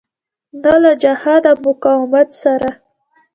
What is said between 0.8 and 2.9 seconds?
له جهاد او مقاومت سره.